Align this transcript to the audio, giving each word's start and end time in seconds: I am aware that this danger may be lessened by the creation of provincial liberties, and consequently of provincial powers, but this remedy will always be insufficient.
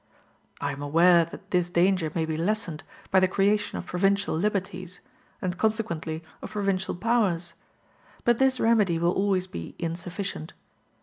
I 0.59 0.71
am 0.71 0.81
aware 0.81 1.25
that 1.25 1.51
this 1.51 1.69
danger 1.69 2.11
may 2.15 2.25
be 2.25 2.35
lessened 2.35 2.83
by 3.11 3.19
the 3.19 3.27
creation 3.27 3.77
of 3.77 3.85
provincial 3.85 4.33
liberties, 4.33 4.99
and 5.43 5.59
consequently 5.59 6.23
of 6.41 6.49
provincial 6.53 6.95
powers, 6.95 7.53
but 8.25 8.39
this 8.39 8.59
remedy 8.59 8.97
will 8.97 9.13
always 9.13 9.45
be 9.45 9.75
insufficient. 9.77 10.53